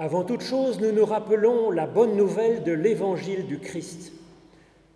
[0.00, 4.14] Avant toute chose, nous nous rappelons la bonne nouvelle de l'évangile du Christ.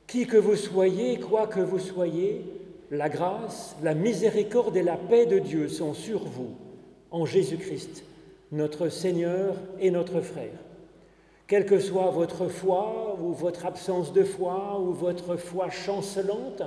[0.07, 2.41] Qui que vous soyez, quoi que vous soyez,
[2.91, 6.54] la grâce, la miséricorde et la paix de Dieu sont sur vous,
[7.11, 8.03] en Jésus-Christ,
[8.51, 10.59] notre Seigneur et notre frère.
[11.48, 16.62] Quelle que soit votre foi ou votre absence de foi ou votre foi chancelante,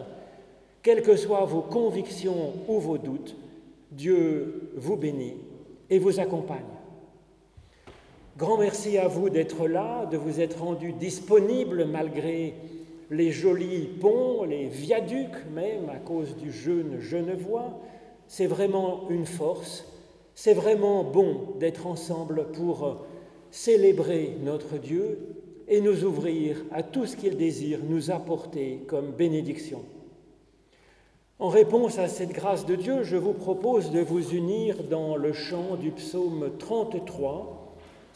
[0.84, 3.36] quelles que soient vos convictions ou vos doutes,
[3.92, 5.38] Dieu vous bénit
[5.90, 6.77] et vous accompagne.
[8.38, 12.54] Grand merci à vous d'être là, de vous être rendu disponible malgré
[13.10, 17.80] les jolis ponts, les viaducs même à cause du jeûne genevois.
[18.28, 19.92] C'est vraiment une force,
[20.36, 22.98] c'est vraiment bon d'être ensemble pour
[23.50, 25.18] célébrer notre Dieu
[25.68, 29.82] et nous ouvrir à tout ce qu'il désire nous apporter comme bénédiction.
[31.40, 35.34] En réponse à cette grâce de Dieu, je vous propose de vous unir dans le
[35.34, 37.64] chant du psaume 33.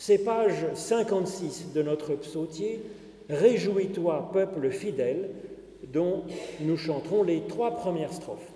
[0.04, 2.82] C'est page 56 de notre psautier,
[3.30, 5.30] Réjouis-toi, peuple fidèle,
[5.94, 6.24] dont
[6.60, 8.52] nous chanterons les trois premières strophes.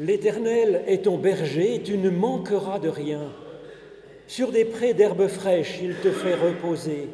[0.00, 3.32] L'Éternel est ton berger, tu ne manqueras de rien.
[4.28, 7.08] Sur des prés d'herbes fraîches, il te fait reposer.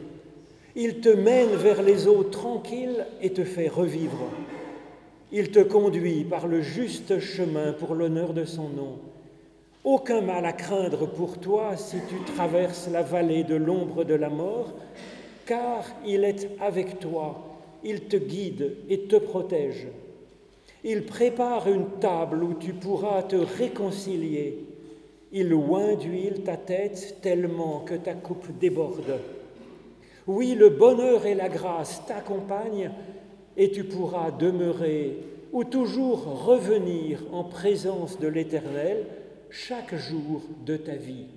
[0.76, 4.28] Il te mène vers les eaux tranquilles et te fait revivre.
[5.32, 8.98] Il te conduit par le juste chemin pour l'honneur de son nom.
[9.82, 14.28] Aucun mal à craindre pour toi si tu traverses la vallée de l'ombre de la
[14.28, 14.74] mort,
[15.46, 19.86] car il est avec toi, il te guide et te protège.
[20.86, 24.66] Il prépare une table où tu pourras te réconcilier.
[25.32, 29.18] Il oint d'huile ta tête tellement que ta coupe déborde.
[30.26, 32.90] Oui, le bonheur et la grâce t'accompagnent
[33.56, 35.16] et tu pourras demeurer
[35.52, 39.06] ou toujours revenir en présence de l'Éternel
[39.48, 41.28] chaque jour de ta vie.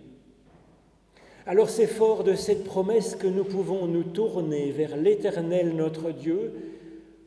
[1.45, 6.51] Alors c'est fort de cette promesse que nous pouvons nous tourner vers l'Éternel notre Dieu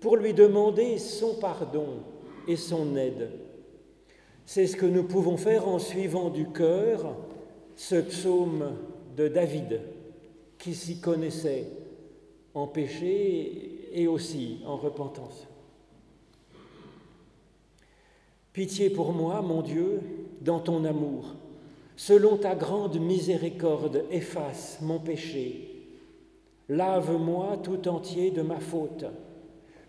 [0.00, 1.86] pour lui demander son pardon
[2.48, 3.30] et son aide.
[4.46, 7.16] C'est ce que nous pouvons faire en suivant du cœur
[7.76, 8.76] ce psaume
[9.16, 9.80] de David,
[10.58, 11.66] qui s'y connaissait
[12.54, 15.46] en péché et aussi en repentance.
[18.52, 20.00] Pitié pour moi, mon Dieu,
[20.40, 21.36] dans ton amour.
[21.96, 25.70] Selon ta grande miséricorde, efface mon péché.
[26.68, 29.04] Lave-moi tout entier de ma faute.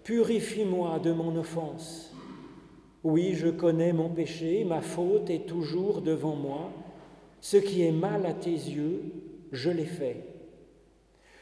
[0.03, 2.10] Purifie-moi de mon offense.
[3.03, 6.69] Oui, je connais mon péché, ma faute est toujours devant moi.
[7.39, 9.01] Ce qui est mal à tes yeux,
[9.51, 10.17] je l'ai fait.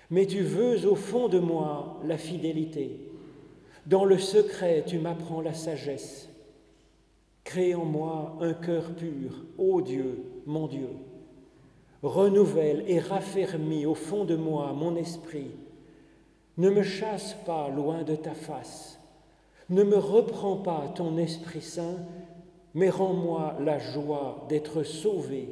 [0.10, 3.00] Mais tu veux au fond de moi la fidélité.
[3.86, 6.30] Dans le secret, tu m'apprends la sagesse.
[7.44, 10.90] Crée en moi un cœur pur, ô Dieu, mon Dieu.
[12.02, 15.52] Renouvelle et raffermis au fond de moi mon esprit.
[16.58, 18.99] Ne me chasse pas loin de ta face.
[19.70, 21.98] Ne me reprends pas ton Esprit Saint,
[22.74, 25.50] mais rends-moi la joie d'être sauvé.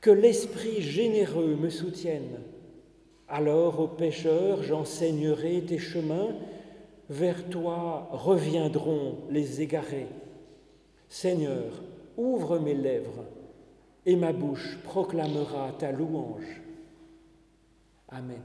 [0.00, 2.40] Que l'Esprit généreux me soutienne.
[3.28, 6.34] Alors aux pécheurs j'enseignerai tes chemins,
[7.08, 10.08] vers toi reviendront les égarés.
[11.08, 11.82] Seigneur,
[12.16, 13.24] ouvre mes lèvres
[14.06, 16.62] et ma bouche proclamera ta louange.
[18.08, 18.42] Amen.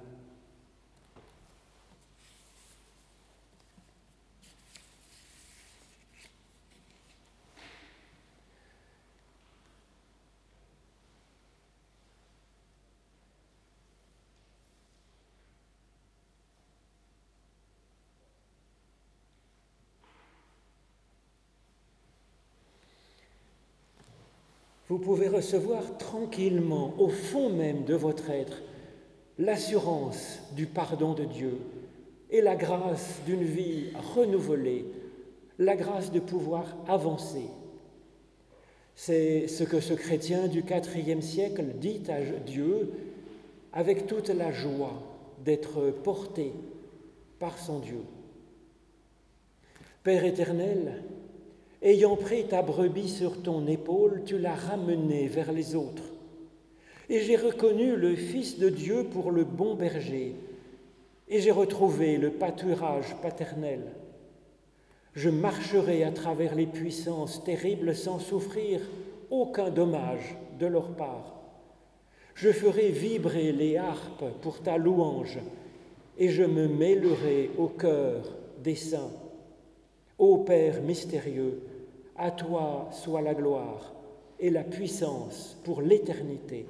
[24.98, 28.64] Vous pouvez recevoir tranquillement, au fond même de votre être,
[29.38, 31.60] l'assurance du pardon de Dieu
[32.32, 34.86] et la grâce d'une vie renouvelée,
[35.60, 37.46] la grâce de pouvoir avancer.
[38.96, 42.92] C'est ce que ce chrétien du IVe siècle dit à Dieu
[43.74, 45.00] avec toute la joie
[45.46, 46.54] d'être porté
[47.38, 48.02] par son Dieu.
[50.02, 51.04] Père éternel,
[51.82, 56.04] Ayant pris ta brebis sur ton épaule, tu l'as ramenée vers les autres.
[57.10, 60.34] Et j'ai reconnu le Fils de Dieu pour le bon berger,
[61.30, 63.82] et j'ai retrouvé le pâturage paternel.
[65.14, 68.82] Je marcherai à travers les puissances terribles sans souffrir
[69.30, 71.36] aucun dommage de leur part.
[72.34, 75.40] Je ferai vibrer les harpes pour ta louange,
[76.18, 79.12] et je me mêlerai au cœur des saints.
[80.18, 81.62] Ô Père mystérieux,
[82.16, 83.94] à toi soit la gloire
[84.40, 86.66] et la puissance pour l'éternité.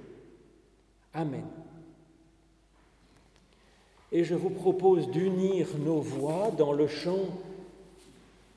[1.14, 1.46] Amen.
[4.12, 7.26] Et je vous propose d'unir nos voix dans le chant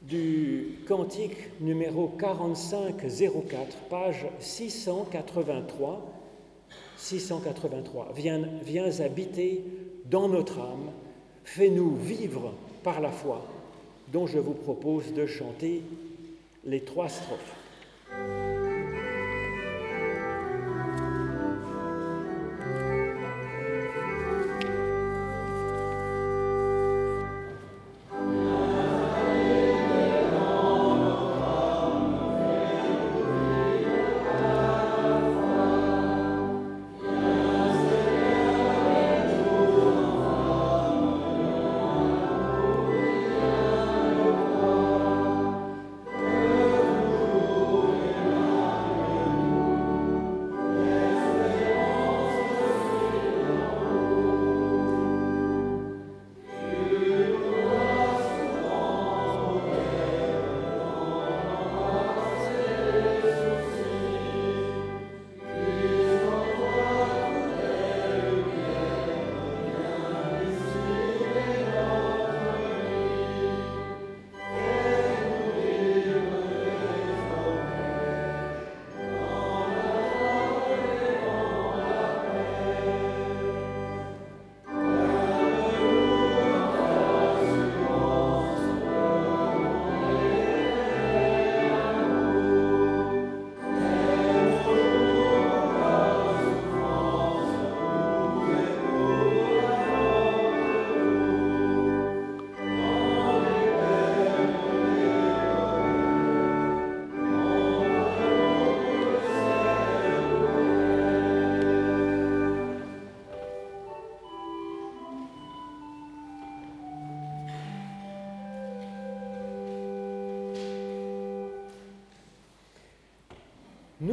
[0.03, 6.21] du cantique numéro 4504, page 683.
[6.97, 8.13] 683.
[8.15, 9.65] Viens, viens habiter
[10.05, 10.91] dans notre âme,
[11.45, 12.53] fais-nous vivre
[12.83, 13.45] par la foi,
[14.13, 15.83] dont je vous propose de chanter
[16.65, 17.57] les trois strophes.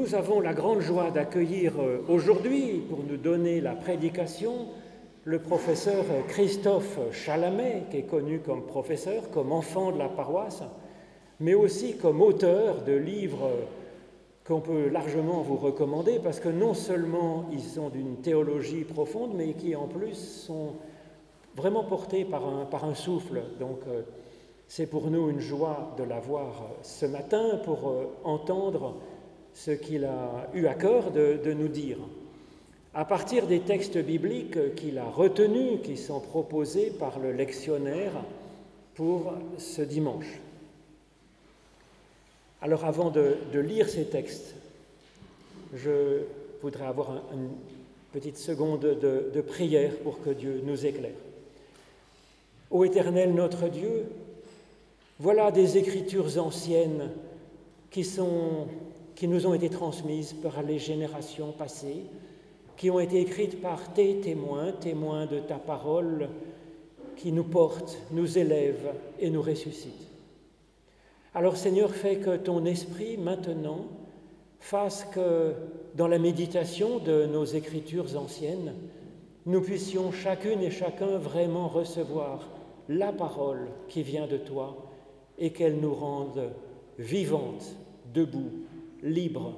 [0.07, 4.67] Nous avons la grande joie d'accueillir euh, aujourd'hui, pour nous donner la prédication,
[5.25, 10.63] le professeur Christophe Chalamet, qui est connu comme professeur, comme enfant de la paroisse,
[11.41, 13.49] mais aussi comme auteur de livres
[14.45, 19.55] qu'on peut largement vous recommander parce que non seulement ils sont d'une théologie profonde, mais
[19.55, 20.75] qui en plus sont
[21.53, 23.41] vraiment portés par un, par un souffle.
[23.59, 24.03] Donc euh,
[24.69, 28.95] c'est pour nous une joie de l'avoir ce matin pour euh, entendre
[29.57, 31.97] ce qu'il a eu à cœur de, nous dire.
[32.93, 38.13] À partir des textes bibliques qu'il a retenus, qui sont proposés par le lectionnaire
[38.93, 40.39] pour ce dimanche.
[42.61, 44.53] Alors avant de, lire ces textes,
[45.73, 46.21] je
[46.61, 47.49] voudrais avoir une
[48.13, 51.11] petite seconde de, de prière pour que Dieu nous éclaire.
[52.69, 54.05] Ô Éternel notre Dieu,
[55.19, 57.09] voilà des écritures anciennes
[57.89, 58.67] qui, sont,
[59.17, 62.03] qui nous ont été transmises par les générations passées,
[62.77, 66.29] qui ont été écrites par tes témoins, témoins de ta parole,
[67.15, 70.07] qui nous portent, nous élèvent et nous ressuscitent.
[71.33, 73.87] Alors Seigneur, fais que ton esprit maintenant
[74.59, 75.53] fasse que
[75.95, 78.75] dans la méditation de nos écritures anciennes,
[79.47, 82.47] nous puissions chacune et chacun vraiment recevoir
[82.87, 84.77] la parole qui vient de toi
[85.39, 86.51] et qu'elle nous rende
[86.99, 87.75] vivantes,
[88.13, 88.66] debout,
[89.03, 89.55] libres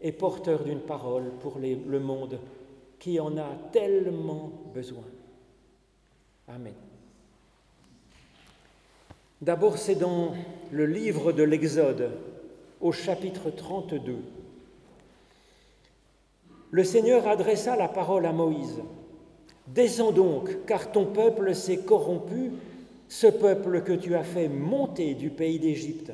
[0.00, 2.38] et porteurs d'une parole pour le monde
[2.98, 5.04] qui en a tellement besoin.
[6.48, 6.74] Amen.
[9.40, 10.32] D'abord, c'est dans
[10.70, 12.12] le livre de l'Exode,
[12.80, 14.16] au chapitre 32.
[16.70, 18.82] Le Seigneur adressa la parole à Moïse.
[19.66, 22.52] Descends donc, car ton peuple s'est corrompu,
[23.08, 26.12] ce peuple que tu as fait monter du pays d'Égypte.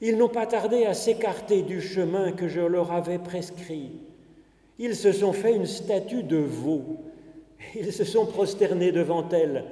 [0.00, 3.92] Ils n'ont pas tardé à s'écarter du chemin que je leur avais prescrit.
[4.78, 6.98] Ils se sont fait une statue de veau.
[7.74, 9.64] Ils se sont prosternés devant elle.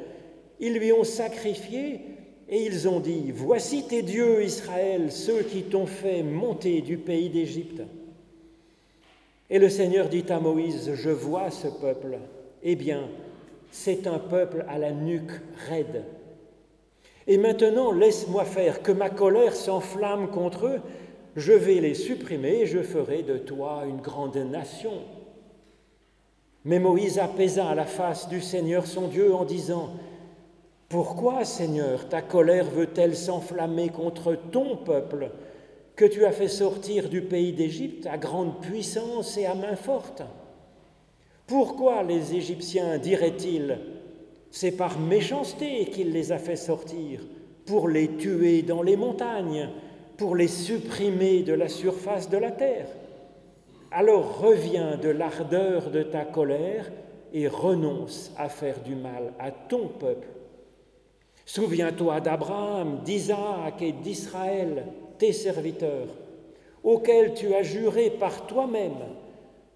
[0.60, 2.00] Ils lui ont sacrifié
[2.48, 7.28] et ils ont dit, Voici tes dieux, Israël, ceux qui t'ont fait monter du pays
[7.28, 7.82] d'Égypte.
[9.50, 12.18] Et le Seigneur dit à Moïse, Je vois ce peuple.
[12.62, 13.08] Eh bien,
[13.70, 15.32] c'est un peuple à la nuque
[15.68, 16.04] raide.
[17.26, 20.80] Et maintenant, laisse-moi faire, que ma colère s'enflamme contre eux.
[21.36, 24.92] Je vais les supprimer et je ferai de toi une grande nation.
[26.64, 29.90] Mais Moïse apaisa la face du Seigneur son Dieu en disant,
[30.88, 35.30] pourquoi, Seigneur, ta colère veut-elle s'enflammer contre ton peuple
[35.96, 40.22] que tu as fait sortir du pays d'Égypte à grande puissance et à main forte?
[41.46, 43.78] Pourquoi les Égyptiens diraient-ils
[44.56, 47.18] C'est par méchanceté qu'il les a fait sortir,
[47.66, 49.68] pour les tuer dans les montagnes,
[50.16, 52.86] pour les supprimer de la surface de la terre.
[53.90, 56.92] Alors reviens de l'ardeur de ta colère
[57.32, 60.28] et renonce à faire du mal à ton peuple.
[61.44, 64.84] Souviens-toi d'Abraham, d'Isaac et d'Israël,
[65.18, 66.14] tes serviteurs,
[66.84, 69.02] auxquels tu as juré par toi-même,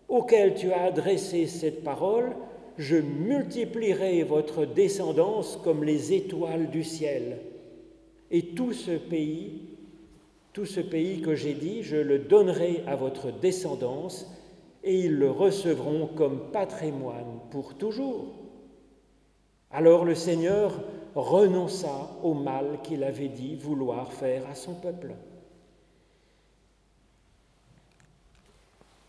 [0.08, 2.30] auxquels tu as adressé cette parole,
[2.78, 7.38] je multiplierai votre descendance comme les étoiles du ciel.
[8.30, 9.62] Et tout ce pays,
[10.52, 14.30] tout ce pays que j'ai dit, je le donnerai à votre descendance,
[14.85, 18.26] et ils le recevront comme patrimoine pour toujours.
[19.73, 20.80] Alors le Seigneur
[21.16, 25.14] renonça au mal qu'il avait dit vouloir faire à son peuple.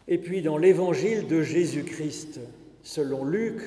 [0.08, 2.40] Et puis dans l'évangile de Jésus-Christ,
[2.84, 3.62] selon Luc,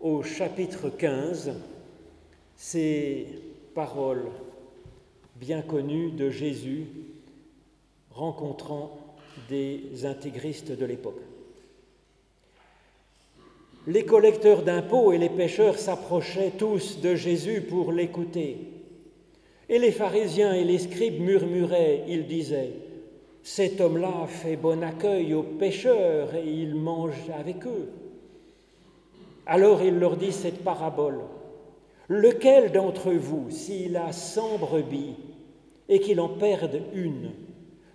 [0.00, 1.52] au chapitre 15,
[2.56, 3.26] ces
[3.74, 4.28] paroles
[5.36, 6.86] bien connues de Jésus
[8.10, 8.98] rencontrant
[9.48, 11.20] des intégristes de l'époque.
[13.86, 18.58] Les collecteurs d'impôts et les pêcheurs s'approchaient tous de Jésus pour l'écouter.
[19.68, 22.72] Et les pharisiens et les scribes murmuraient, ils disaient,
[23.42, 27.88] Cet homme-là fait bon accueil aux pêcheurs et il mange avec eux.
[29.52, 31.22] Alors il leur dit cette parabole.
[32.06, 35.16] Lequel d'entre vous, s'il a cent brebis
[35.88, 37.32] et qu'il en perde une,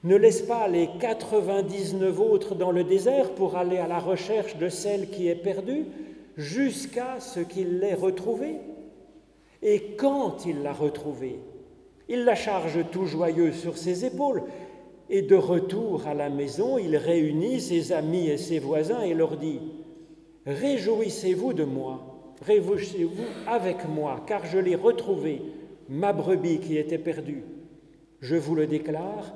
[0.04, 4.68] ne laisse pas les 99 autres dans le désert pour aller à la recherche de
[4.68, 5.86] celle qui est perdue
[6.36, 8.58] jusqu'à ce qu'il l'ait retrouvée?
[9.64, 11.40] Et quand il l'a retrouvée,
[12.10, 14.44] il la charge tout joyeux sur ses épaules.
[15.10, 19.38] Et de retour à la maison, il réunit ses amis et ses voisins et leur
[19.38, 19.62] dit,
[20.46, 22.02] Réjouissez-vous de moi,
[22.46, 25.42] réjouissez-vous avec moi, car je l'ai retrouvée,
[25.90, 27.44] ma brebis qui était perdue.
[28.22, 29.34] Je vous le déclare,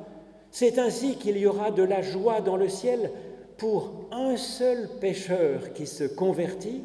[0.52, 3.12] c'est ainsi qu'il y aura de la joie dans le ciel
[3.58, 6.84] pour un seul pécheur qui se convertit,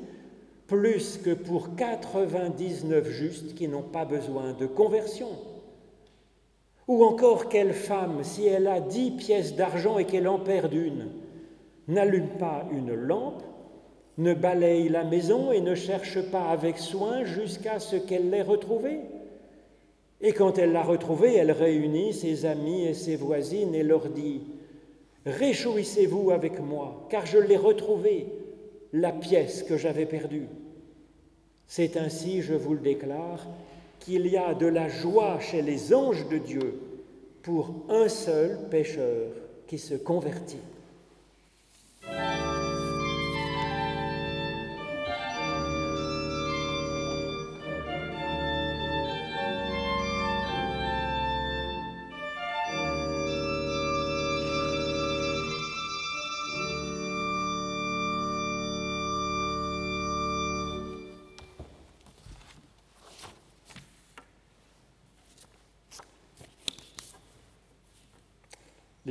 [0.67, 5.29] plus que pour 99 justes qui n'ont pas besoin de conversion.
[6.89, 11.11] Ou encore, quelle femme, si elle a dix pièces d'argent et qu'elle en perd une,
[11.89, 13.43] n'allume pas une lampe,
[14.19, 19.01] ne balaye la maison et ne cherche pas avec soin jusqu'à ce qu'elle l'ait retrouvée
[20.21, 24.43] Et quand elle l'a retrouvée, elle réunit ses amis et ses voisines et leur dit,
[25.27, 28.27] Réjouissez-vous avec moi, car je l'ai retrouvée,
[28.93, 30.49] la pièce que j'avais perdue.
[31.67, 33.47] C'est ainsi, je vous le déclare,
[34.01, 36.81] qu'il y a de la joie chez les anges de Dieu
[37.43, 39.31] pour un seul pécheur
[39.67, 40.61] qui se convertit.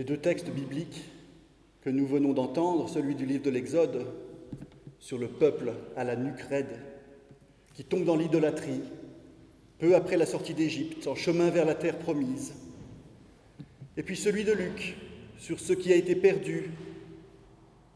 [0.03, 1.05] Les deux textes bibliques
[1.79, 4.05] que nous venons d'entendre, celui du livre de l'Exode
[5.00, 6.77] sur le peuple à la nuque raide,
[7.74, 8.81] qui tombe dans l'idolâtrie,
[9.79, 12.53] peu après la sortie d'Égypte, en chemin vers la terre promise,
[13.95, 14.98] et puis celui de Luc
[15.38, 16.72] sur ce qui a été perdu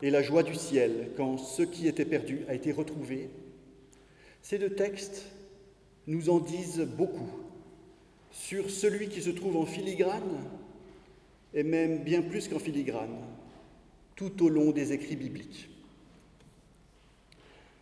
[0.02, 3.30] et la joie du ciel quand ce qui était perdu a été retrouvé.
[4.42, 5.26] Ces deux textes
[6.08, 7.30] nous en disent beaucoup
[8.32, 10.40] sur celui qui se trouve en filigrane
[11.58, 13.18] et même bien plus qu'en filigrane,
[14.16, 15.68] tout au long des écrits bibliques.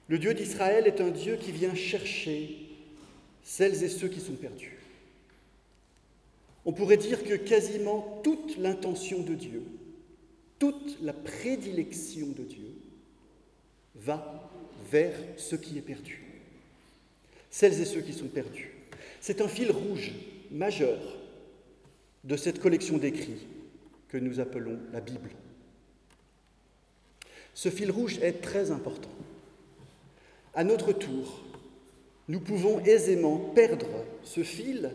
[0.07, 2.55] Le Dieu d'Israël est un Dieu qui vient chercher
[3.43, 4.77] celles et ceux qui sont perdus.
[6.63, 9.63] On pourrait dire que quasiment toute l'intention de Dieu,
[10.57, 12.71] toute la prédilection de Dieu
[13.95, 14.49] va
[14.89, 16.23] vers ce qui est perdu.
[17.51, 18.71] Celles et ceux qui sont perdus.
[19.19, 20.13] C'est un fil rouge
[20.49, 20.97] majeur
[22.23, 23.45] de cette collection d'écrits
[24.15, 25.29] que nous appelons la Bible.
[27.53, 29.09] Ce fil rouge est très important.
[30.53, 31.41] À notre tour,
[32.29, 34.89] nous pouvons aisément perdre ce fil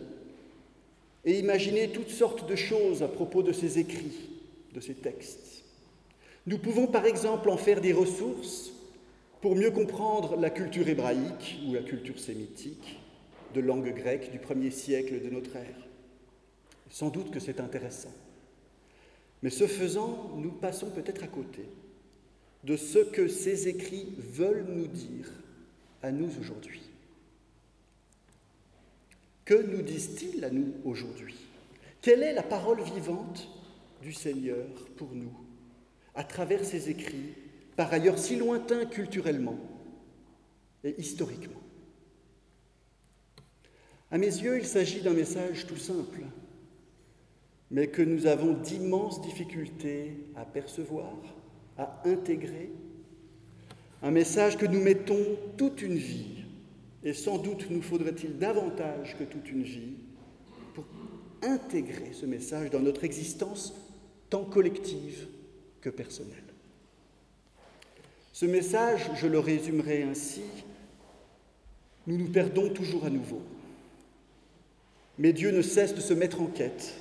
[1.27, 4.31] et imaginer toutes sortes de choses à propos de ces écrits,
[4.73, 5.65] de ces textes.
[6.47, 8.73] Nous pouvons par exemple en faire des ressources
[9.43, 12.99] pour mieux comprendre la culture hébraïque ou la culture sémitique
[13.55, 15.89] de langue grecque du premier siècle de notre ère.
[16.89, 18.15] Sans doute que c'est intéressant.
[19.43, 21.65] Mais ce faisant, nous passons peut-être à côté
[22.65, 25.31] de ce que ces écrits veulent nous dire
[26.03, 26.83] à nous aujourd'hui.
[29.45, 31.37] Que nous disent-ils à nous aujourd'hui?
[32.03, 33.49] Quelle est la parole vivante
[34.03, 35.33] du Seigneur pour nous
[36.15, 37.35] à travers ces écrits,
[37.77, 39.59] par ailleurs si lointains culturellement
[40.85, 41.61] et historiquement?
[44.11, 46.25] À mes yeux, il s'agit d'un message tout simple
[47.71, 51.13] mais que nous avons d'immenses difficultés à percevoir,
[51.79, 52.71] à intégrer.
[54.03, 55.25] Un message que nous mettons
[55.57, 56.45] toute une vie,
[57.05, 59.95] et sans doute nous faudrait-il davantage que toute une vie,
[60.75, 60.85] pour
[61.43, 63.75] intégrer ce message dans notre existence
[64.31, 65.29] tant collective
[65.81, 66.37] que personnelle.
[68.33, 70.43] Ce message, je le résumerai ainsi,
[72.07, 73.43] nous nous perdons toujours à nouveau.
[75.19, 76.95] Mais Dieu ne cesse de se mettre en quête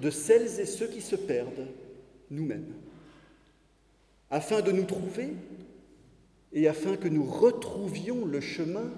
[0.00, 1.66] de celles et ceux qui se perdent
[2.30, 2.74] nous-mêmes,
[4.30, 5.32] afin de nous trouver
[6.52, 8.90] et afin que nous retrouvions le chemin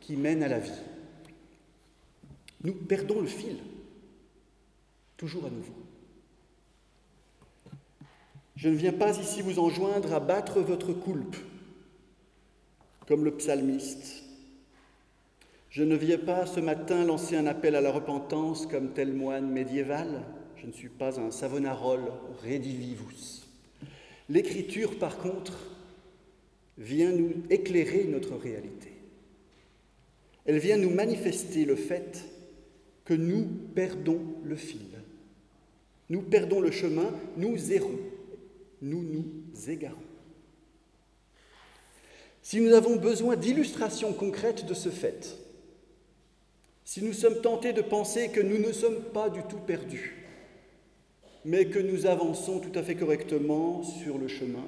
[0.00, 0.70] qui mène à la vie.
[2.64, 3.58] Nous perdons le fil,
[5.16, 5.74] toujours à nouveau.
[8.56, 11.36] Je ne viens pas ici vous enjoindre à battre votre coulpe,
[13.08, 14.22] comme le psalmiste.
[15.70, 19.48] Je ne viens pas ce matin lancer un appel à la repentance comme tel moine
[19.50, 20.22] médiéval.
[20.62, 22.12] Je ne suis pas un savonarole
[22.44, 23.42] redivivus.
[24.28, 25.58] L'écriture, par contre,
[26.78, 28.92] vient nous éclairer notre réalité.
[30.44, 32.24] Elle vient nous manifester le fait
[33.04, 33.44] que nous
[33.74, 34.86] perdons le fil.
[36.08, 37.98] Nous perdons le chemin, nous errons,
[38.82, 39.96] nous nous égarons.
[42.40, 45.36] Si nous avons besoin d'illustrations concrètes de ce fait,
[46.84, 50.21] si nous sommes tentés de penser que nous ne sommes pas du tout perdus,
[51.44, 54.64] mais que nous avançons tout à fait correctement sur le chemin.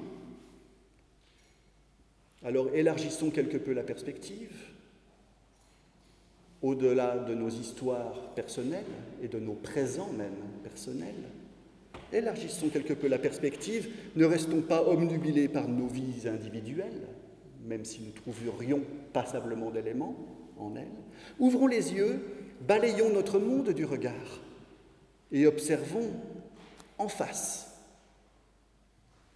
[2.43, 4.51] Alors élargissons quelque peu la perspective,
[6.61, 8.83] au-delà de nos histoires personnelles
[9.21, 11.13] et de nos présents même personnels.
[12.11, 17.07] Élargissons quelque peu la perspective, ne restons pas omnubilés par nos vies individuelles,
[17.65, 20.15] même si nous trouverions passablement d'éléments
[20.57, 20.85] en elles.
[21.39, 22.19] Ouvrons les yeux,
[22.67, 24.41] balayons notre monde du regard
[25.31, 26.11] et observons
[26.97, 27.71] en face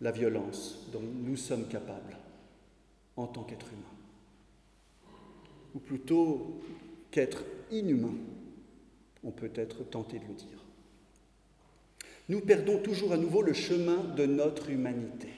[0.01, 2.17] la violence dont nous sommes capables
[3.15, 5.13] en tant qu'être humain.
[5.75, 6.61] Ou plutôt
[7.11, 8.15] qu'être inhumain,
[9.23, 10.63] on peut être tenté de le dire.
[12.29, 15.29] Nous perdons toujours à nouveau le chemin de notre humanité,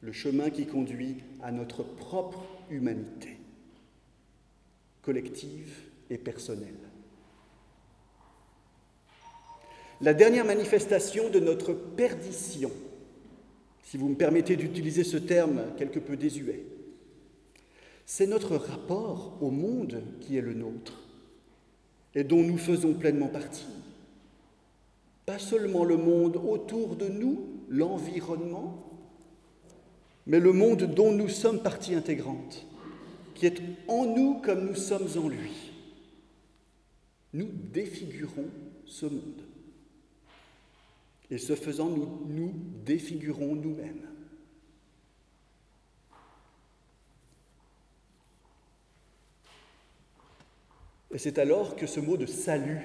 [0.00, 3.36] le chemin qui conduit à notre propre humanité,
[5.02, 5.76] collective
[6.10, 6.85] et personnelle.
[10.00, 12.70] La dernière manifestation de notre perdition
[13.86, 16.64] si vous me permettez d'utiliser ce terme quelque peu désuet.
[18.04, 21.04] C'est notre rapport au monde qui est le nôtre
[22.16, 23.66] et dont nous faisons pleinement partie.
[25.24, 28.82] Pas seulement le monde autour de nous, l'environnement,
[30.26, 32.66] mais le monde dont nous sommes partie intégrante,
[33.36, 35.72] qui est en nous comme nous sommes en lui.
[37.32, 38.48] Nous défigurons
[38.84, 39.45] ce monde.
[41.30, 42.52] Et ce faisant, nous nous
[42.84, 44.06] défigurons nous-mêmes.
[51.12, 52.82] Et c'est alors que ce mot de salut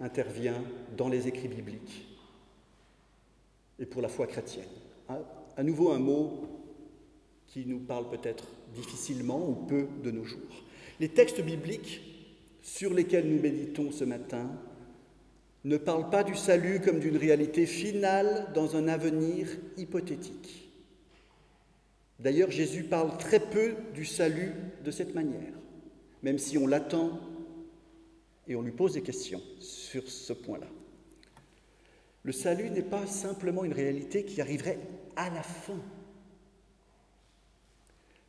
[0.00, 0.62] intervient
[0.96, 2.06] dans les écrits bibliques
[3.78, 4.68] et pour la foi chrétienne.
[5.56, 6.48] À nouveau un mot
[7.48, 10.62] qui nous parle peut-être difficilement ou peu de nos jours.
[11.00, 12.00] Les textes bibliques
[12.62, 14.48] sur lesquels nous méditons ce matin
[15.64, 20.70] ne parle pas du salut comme d'une réalité finale dans un avenir hypothétique.
[22.18, 24.52] D'ailleurs, Jésus parle très peu du salut
[24.84, 25.52] de cette manière,
[26.22, 27.20] même si on l'attend
[28.48, 30.66] et on lui pose des questions sur ce point-là.
[32.24, 34.78] Le salut n'est pas simplement une réalité qui arriverait
[35.16, 35.80] à la fin.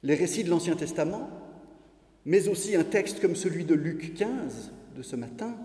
[0.01, 1.29] Les récits de l'Ancien Testament,
[2.25, 5.55] mais aussi un texte comme celui de Luc 15 de ce matin,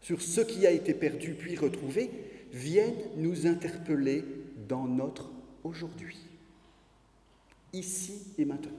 [0.00, 2.10] sur ce qui a été perdu puis retrouvé,
[2.52, 4.24] viennent nous interpeller
[4.68, 5.30] dans notre
[5.64, 6.16] aujourd'hui,
[7.72, 8.70] ici et maintenant.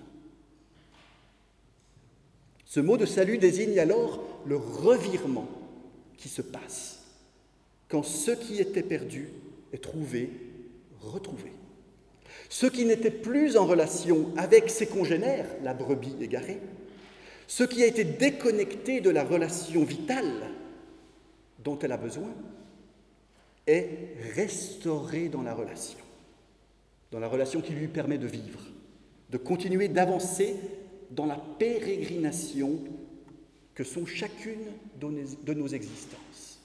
[2.65, 5.47] Ce mot de salut désigne alors le revirement
[6.17, 7.01] qui se passe
[7.89, 9.27] quand ce qui était perdu
[9.73, 10.29] est trouvé,
[11.01, 11.51] retrouvé.
[12.47, 16.61] Ce qui n'était plus en relation avec ses congénères, la brebis égarée,
[17.47, 20.49] ce qui a été déconnecté de la relation vitale,
[21.63, 22.33] dont elle a besoin
[23.67, 25.99] est restaurée dans la relation,
[27.11, 28.61] dans la relation qui lui permet de vivre,
[29.29, 30.55] de continuer d'avancer
[31.11, 32.79] dans la pérégrination
[33.75, 34.65] que sont chacune
[34.99, 36.59] de nos existences.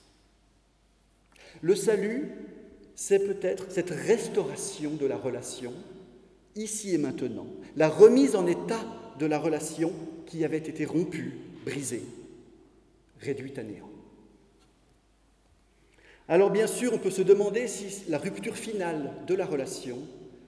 [1.61, 2.29] Le salut,
[2.95, 5.73] c'est peut-être cette restauration de la relation,
[6.55, 8.85] ici et maintenant, la remise en état
[9.19, 9.93] de la relation
[10.27, 12.05] qui avait été rompue, brisée,
[13.21, 13.91] réduite à néant.
[16.29, 19.99] Alors bien sûr, on peut se demander si la rupture finale de la relation,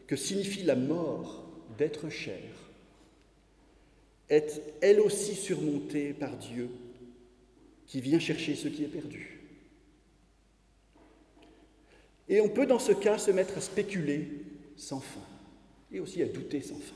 [0.07, 2.43] que signifie la mort d'être cher,
[4.29, 6.69] est elle aussi surmontée par Dieu
[7.87, 9.41] qui vient chercher ce qui est perdu.
[12.29, 14.29] Et on peut dans ce cas se mettre à spéculer
[14.77, 15.21] sans fin
[15.91, 16.95] et aussi à douter sans fin.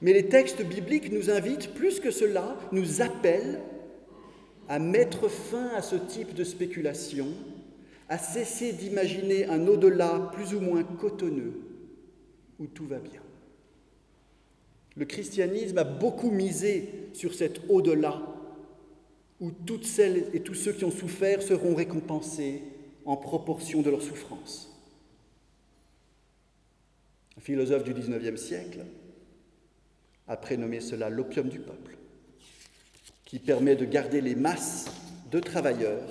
[0.00, 3.60] Mais les textes bibliques nous invitent, plus que cela, nous appellent
[4.72, 7.28] à mettre fin à ce type de spéculation,
[8.08, 11.60] à cesser d'imaginer un au-delà plus ou moins cotonneux,
[12.58, 13.20] où tout va bien.
[14.96, 18.22] Le christianisme a beaucoup misé sur cet au-delà,
[19.40, 22.62] où toutes celles et tous ceux qui ont souffert seront récompensés
[23.04, 24.74] en proportion de leur souffrance.
[27.36, 28.86] Un philosophe du XIXe siècle
[30.28, 31.98] a prénommé cela l'opium du peuple
[33.32, 34.90] qui permet de garder les masses
[35.30, 36.06] de travailleurs,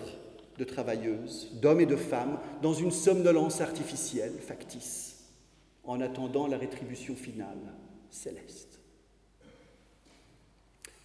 [0.57, 5.29] de travailleuses, d'hommes et de femmes dans une somnolence artificielle, factice,
[5.83, 7.59] en attendant la rétribution finale,
[8.09, 8.79] céleste.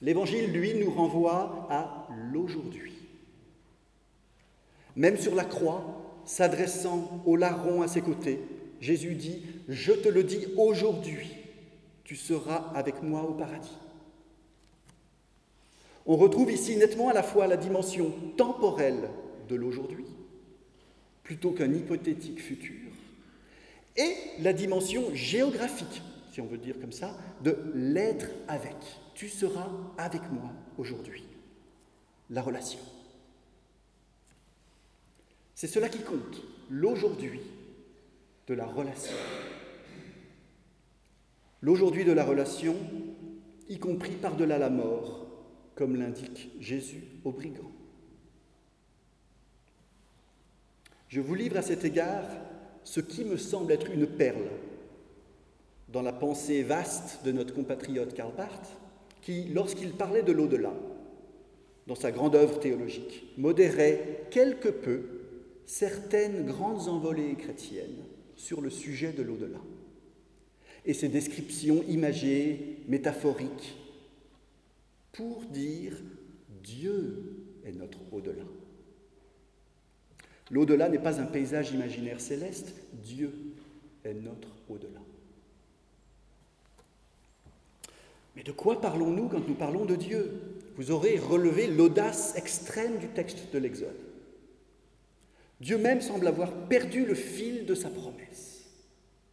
[0.01, 2.95] L'Évangile, lui, nous renvoie à l'aujourd'hui.
[4.97, 8.41] Même sur la croix, s'adressant au larron à ses côtés,
[8.81, 11.29] Jésus dit, Je te le dis aujourd'hui,
[12.05, 13.77] tu seras avec moi au paradis.
[16.07, 19.11] On retrouve ici nettement à la fois la dimension temporelle
[19.49, 20.07] de l'aujourd'hui,
[21.25, 22.93] plutôt qu'un hypothétique futur,
[23.97, 28.77] et la dimension géographique, si on veut dire comme ça, de l'être avec.
[29.15, 31.25] Tu seras avec moi aujourd'hui.
[32.31, 32.79] La relation.
[35.55, 37.41] C'est cela qui compte, l'aujourd'hui
[38.47, 39.17] de la relation.
[41.63, 42.77] L'aujourd'hui de la relation,
[43.69, 45.26] y compris par-delà la mort,
[45.77, 47.71] comme l'indique Jésus aux brigands.
[51.09, 52.25] Je vous livre à cet égard
[52.83, 54.49] ce qui me semble être une perle
[55.89, 58.77] dans la pensée vaste de notre compatriote Karl Barth,
[59.23, 60.73] qui, lorsqu'il parlait de l'au-delà,
[61.87, 65.03] dans sa grande œuvre théologique, modérait quelque peu
[65.67, 69.61] certaines grandes envolées chrétiennes sur le sujet de l'au-delà.
[70.85, 73.77] Et ses descriptions imagées, métaphoriques,
[75.17, 75.95] pour dire
[76.63, 78.45] Dieu est notre au-delà.
[80.51, 83.33] L'au-delà n'est pas un paysage imaginaire céleste, Dieu
[84.05, 85.01] est notre au-delà.
[88.37, 90.41] Mais de quoi parlons-nous quand nous parlons de Dieu?
[90.77, 93.97] Vous aurez relevé l'audace extrême du texte de l'Exode.
[95.61, 98.67] Dieu même semble avoir perdu le fil de sa promesse,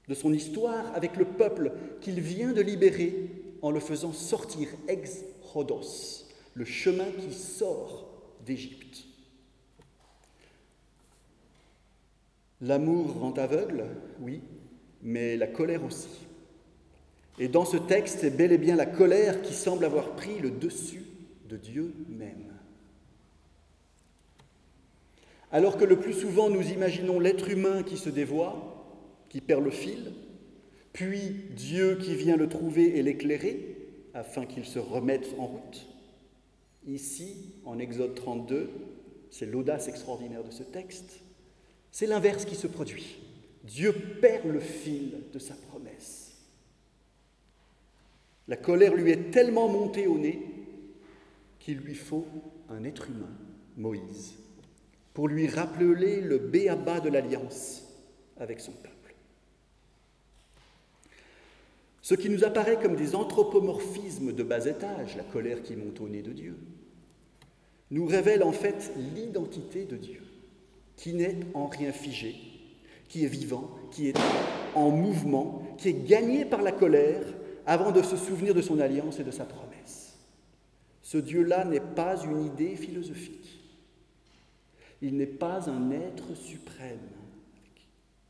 [0.08, 3.30] de son histoire avec le peuple qu'il vient de libérer
[3.62, 5.26] en le faisant sortir ex
[6.56, 8.10] Le chemin qui sort
[8.46, 9.06] d'Égypte.
[12.62, 13.86] L'amour rend aveugle,
[14.22, 14.42] oui,
[15.02, 16.08] mais la colère aussi.
[17.40, 20.52] Et dans ce texte, c'est bel et bien la colère qui semble avoir pris le
[20.52, 21.04] dessus
[21.50, 22.54] de Dieu même.
[25.52, 28.86] Alors que le plus souvent nous imaginons l'être humain qui se dévoie,
[29.30, 30.14] qui perd le fil,
[30.94, 33.73] puis Dieu qui vient le trouver et l'éclairer
[34.14, 35.88] afin qu'il se remette en route.
[36.86, 38.70] Ici, en Exode 32,
[39.30, 41.22] c'est l'audace extraordinaire de ce texte,
[41.92, 43.18] c'est l'inverse qui se produit.
[43.64, 46.38] Dieu perd le fil de sa promesse.
[48.48, 50.42] La colère lui est tellement montée au nez
[51.60, 52.28] qu'il lui faut
[52.70, 53.32] un être humain,
[53.78, 54.34] Moïse,
[55.14, 57.84] pour lui rappeler le béaba de l'alliance
[58.38, 58.93] avec son peuple.
[62.04, 66.10] Ce qui nous apparaît comme des anthropomorphismes de bas étage, la colère qui monte au
[66.10, 66.58] nez de Dieu,
[67.92, 70.22] nous révèle en fait l'identité de Dieu,
[70.98, 72.36] qui n'est en rien figé,
[73.08, 74.18] qui est vivant, qui est
[74.76, 77.24] en mouvement, qui est gagné par la colère
[77.66, 80.18] avant de se souvenir de son alliance et de sa promesse.
[81.02, 83.62] Ce Dieu-là n'est pas une idée philosophique.
[85.02, 87.00] Il n'est pas un être suprême,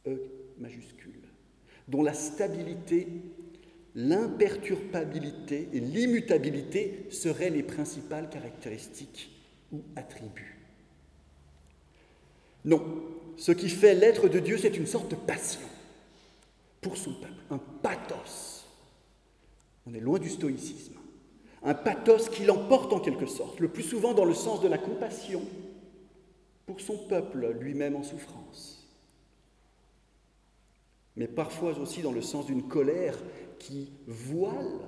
[0.06, 0.20] E
[0.60, 1.24] majuscule,
[1.88, 3.08] dont la stabilité
[3.96, 9.32] l'imperturbabilité et l'immutabilité seraient les principales caractéristiques
[9.72, 10.60] ou attributs.
[12.66, 12.82] Non,
[13.38, 15.68] ce qui fait l'être de Dieu, c'est une sorte de passion
[16.82, 18.66] pour son peuple, un pathos.
[19.86, 20.96] On est loin du stoïcisme.
[21.62, 24.78] Un pathos qui l'emporte en quelque sorte, le plus souvent dans le sens de la
[24.78, 25.42] compassion
[26.66, 28.86] pour son peuple lui-même en souffrance,
[31.16, 33.18] mais parfois aussi dans le sens d'une colère
[33.60, 34.80] qui voile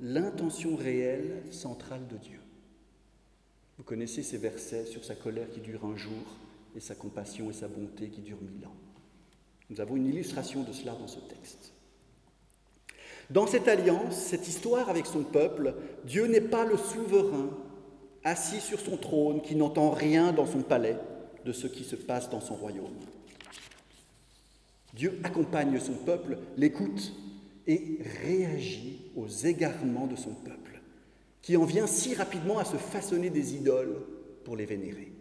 [0.00, 2.40] l'intention réelle centrale de Dieu.
[3.78, 6.12] Vous connaissez ces versets sur sa colère qui dure un jour
[6.76, 8.76] et sa compassion et sa bonté qui durent mille ans.
[9.70, 11.72] Nous avons une illustration de cela dans ce texte.
[13.30, 17.50] Dans cette alliance, cette histoire avec son peuple, Dieu n'est pas le souverain
[18.22, 20.96] assis sur son trône qui n'entend rien dans son palais
[21.44, 22.96] de ce qui se passe dans son royaume.
[24.94, 27.12] Dieu accompagne son peuple, l'écoute
[27.66, 30.80] et réagit aux égarements de son peuple,
[31.42, 33.96] qui en vient si rapidement à se façonner des idoles
[34.44, 35.12] pour les vénérer.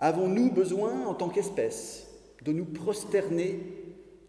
[0.00, 2.06] Avons-nous besoin, en tant qu'espèce,
[2.44, 3.60] de nous prosterner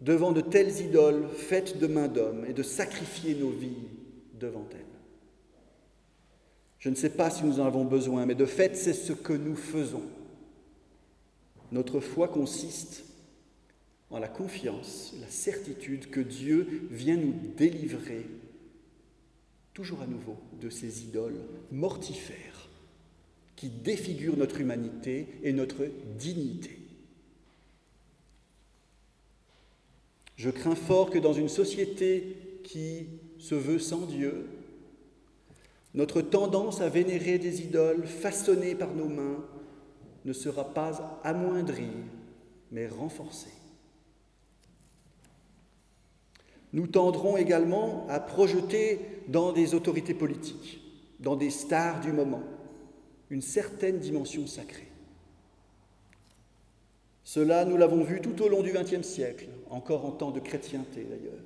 [0.01, 3.87] devant de telles idoles faites de main d'homme et de sacrifier nos vies
[4.39, 4.85] devant elles?
[6.79, 9.33] Je ne sais pas si nous en avons besoin, mais de fait, c'est ce que
[9.33, 10.03] nous faisons.
[11.71, 13.03] Notre foi consiste
[14.11, 18.25] en la confiance, la certitude que Dieu vient nous délivrer,
[19.73, 21.39] toujours à nouveau, de ces idoles
[21.71, 22.69] mortifères
[23.55, 25.85] qui défigurent notre humanité et notre
[26.17, 26.79] dignité.
[30.37, 34.47] Je crains fort que dans une société qui se veut sans Dieu,
[35.93, 39.43] notre tendance à vénérer des idoles façonnées par nos mains
[40.23, 41.91] ne sera pas amoindrie,
[42.71, 43.58] mais renforcée.
[46.73, 50.81] Nous tendrons également à projeter dans des autorités politiques,
[51.19, 52.43] dans des stars du moment,
[53.29, 54.87] une certaine dimension sacrée.
[57.23, 61.03] Cela, nous l'avons vu tout au long du XXe siècle, encore en temps de chrétienté
[61.03, 61.43] d'ailleurs.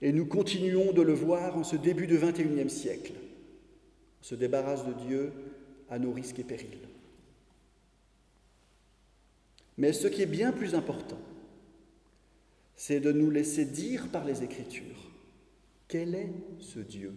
[0.00, 3.12] Et nous continuons de le voir en ce début du XXIe siècle.
[4.20, 5.32] On se débarrasse de Dieu
[5.90, 6.86] à nos risques et périls.
[9.78, 11.18] Mais ce qui est bien plus important,
[12.78, 15.10] c'est de nous laisser dire par les Écritures
[15.88, 17.12] quel est ce Dieu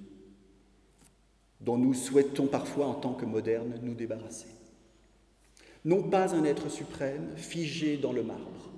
[1.60, 4.48] dont nous souhaitons parfois en tant que modernes nous débarrasser?
[5.86, 8.72] Non pas un être suprême figé dans le marbre,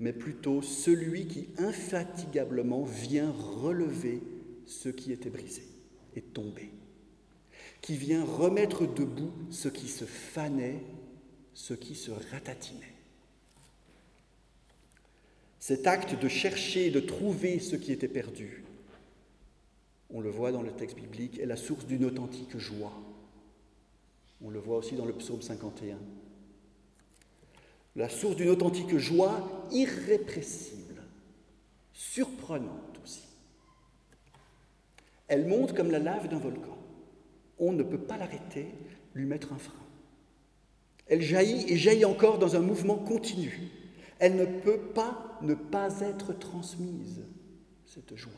[0.00, 4.22] mais plutôt celui qui infatigablement vient relever
[4.66, 5.62] ce qui était brisé
[6.14, 6.70] et tombé,
[7.80, 10.82] qui vient remettre debout ce qui se fanait,
[11.54, 12.97] ce qui se ratatinait.
[15.68, 18.64] Cet acte de chercher de trouver ce qui était perdu,
[20.08, 22.98] on le voit dans le texte biblique, est la source d'une authentique joie.
[24.42, 25.98] On le voit aussi dans le psaume 51.
[27.96, 31.02] La source d'une authentique joie irrépressible,
[31.92, 33.28] surprenante aussi.
[35.26, 36.78] Elle monte comme la lave d'un volcan.
[37.58, 38.68] On ne peut pas l'arrêter,
[39.14, 39.74] lui mettre un frein.
[41.08, 43.68] Elle jaillit et jaillit encore dans un mouvement continu.
[44.18, 47.24] Elle ne peut pas ne pas être transmise,
[47.86, 48.32] cette joie.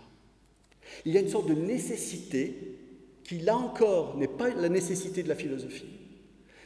[1.05, 2.77] Il y a une sorte de nécessité
[3.25, 5.99] qui, là encore, n'est pas la nécessité de la philosophie,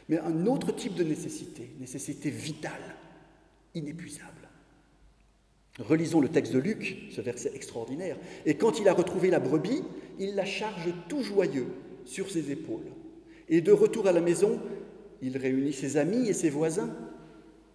[0.09, 2.95] mais un autre type de nécessité, nécessité vitale,
[3.73, 4.31] inépuisable.
[5.79, 8.17] Relisons le texte de Luc, ce verset extraordinaire.
[8.45, 9.83] Et quand il a retrouvé la brebis,
[10.19, 11.67] il la charge tout joyeux
[12.05, 12.91] sur ses épaules.
[13.49, 14.59] Et de retour à la maison,
[15.21, 16.95] il réunit ses amis et ses voisins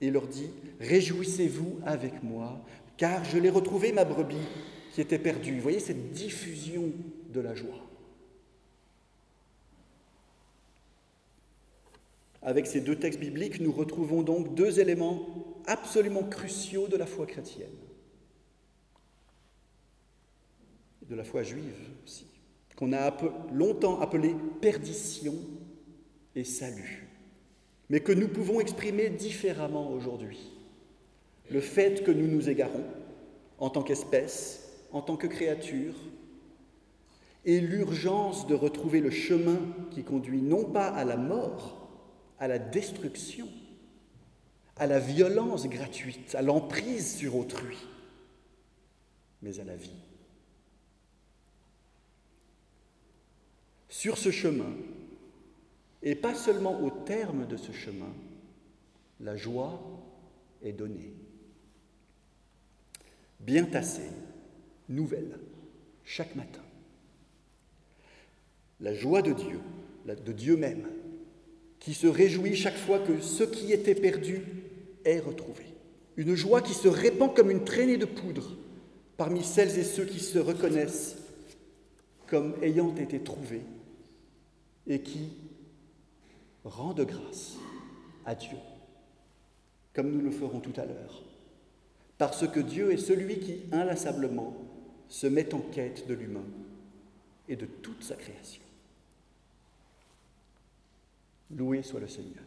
[0.01, 2.61] et leur dit, Réjouissez-vous avec moi,
[2.97, 4.37] car je l'ai retrouvé ma brebis
[4.93, 5.57] qui était perdue.
[5.57, 6.93] Vous voyez cette diffusion
[7.29, 7.87] de la joie.
[12.43, 15.27] Avec ces deux textes bibliques, nous retrouvons donc deux éléments
[15.67, 17.69] absolument cruciaux de la foi chrétienne,
[21.07, 22.27] de la foi juive aussi,
[22.77, 23.15] qu'on a
[23.53, 25.35] longtemps appelé perdition
[26.35, 27.10] et salut
[27.91, 30.39] mais que nous pouvons exprimer différemment aujourd'hui.
[31.51, 32.85] Le fait que nous nous égarons
[33.59, 35.95] en tant qu'espèce, en tant que créature,
[37.45, 39.59] et l'urgence de retrouver le chemin
[39.91, 41.89] qui conduit non pas à la mort,
[42.39, 43.49] à la destruction,
[44.77, 47.77] à la violence gratuite, à l'emprise sur autrui,
[49.43, 49.91] mais à la vie.
[53.89, 54.73] Sur ce chemin,
[56.03, 58.13] et pas seulement au terme de ce chemin,
[59.21, 59.81] la joie
[60.63, 61.13] est donnée.
[63.41, 64.11] Bien tassée,
[64.89, 65.39] nouvelle,
[66.05, 66.63] chaque matin.
[68.81, 69.61] La joie de Dieu,
[70.07, 70.89] de Dieu même,
[71.79, 74.43] qui se réjouit chaque fois que ce qui était perdu
[75.05, 75.65] est retrouvé.
[76.17, 78.57] Une joie qui se répand comme une traînée de poudre
[79.17, 81.17] parmi celles et ceux qui se reconnaissent
[82.27, 83.63] comme ayant été trouvés
[84.87, 85.31] et qui,
[86.65, 87.57] rende grâce
[88.25, 88.59] à Dieu,
[89.95, 91.23] comme nous le ferons tout à l'heure,
[92.19, 94.55] parce que Dieu est celui qui inlassablement
[95.09, 96.45] se met en quête de l'humain
[97.49, 98.63] et de toute sa création.
[101.51, 102.45] Loué soit le Seigneur.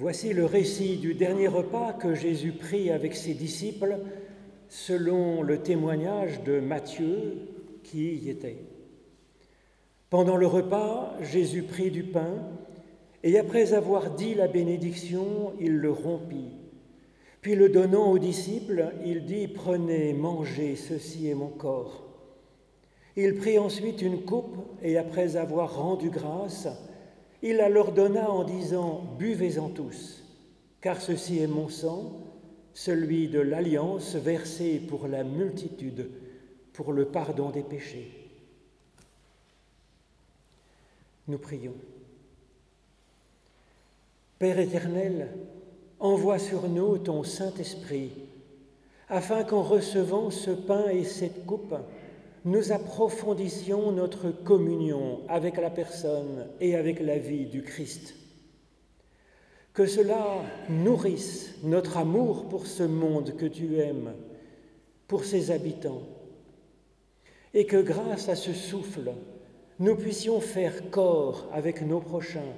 [0.00, 3.98] Voici le récit du dernier repas que Jésus prit avec ses disciples
[4.68, 7.48] selon le témoignage de Matthieu
[7.82, 8.58] qui y était.
[10.08, 12.44] Pendant le repas, Jésus prit du pain
[13.24, 16.52] et après avoir dit la bénédiction, il le rompit.
[17.40, 22.04] Puis le donnant aux disciples, il dit, Prenez, mangez, ceci est mon corps.
[23.16, 26.68] Il prit ensuite une coupe et après avoir rendu grâce,
[27.42, 30.24] il la leur donna en disant, Buvez-en tous,
[30.80, 32.12] car ceci est mon sang,
[32.74, 36.10] celui de l'alliance versé pour la multitude,
[36.72, 38.12] pour le pardon des péchés.
[41.26, 41.74] Nous prions.
[44.38, 45.28] Père éternel,
[45.98, 48.12] envoie sur nous ton Saint-Esprit,
[49.08, 51.74] afin qu'en recevant ce pain et cette coupe,
[52.44, 58.14] nous approfondissions notre communion avec la personne et avec la vie du Christ.
[59.72, 64.12] Que cela nourrisse notre amour pour ce monde que tu aimes,
[65.06, 66.02] pour ses habitants,
[67.54, 69.12] et que grâce à ce souffle,
[69.78, 72.54] nous puissions faire corps avec nos prochains,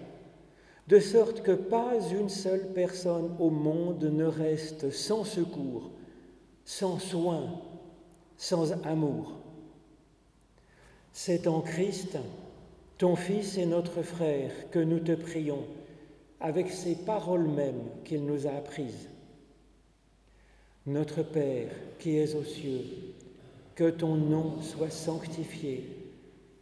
[0.89, 5.91] de sorte que pas une seule personne au monde ne reste sans secours,
[6.65, 7.61] sans soin,
[8.37, 9.40] sans amour.
[11.13, 12.19] C'est en Christ,
[12.99, 15.65] ton Fils et notre frère, que nous te prions,
[16.39, 19.09] avec ces paroles mêmes qu'il nous a apprises.
[20.87, 22.85] Notre Père qui es aux cieux,
[23.75, 25.85] que ton nom soit sanctifié,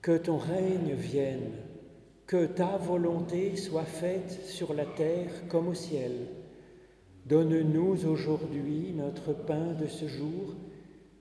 [0.03, 1.53] que ton règne vienne,
[2.26, 6.12] que ta volonté soit faite sur la terre comme au ciel.
[7.26, 10.55] Donne-nous aujourd'hui notre pain de ce jour,